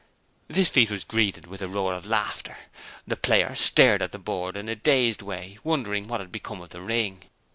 [0.47, 2.57] This feat was greeted with a roar of laughter.
[3.05, 6.69] The player stared at the board in a dazed way, wondering what had become of
[6.69, 7.25] the ring.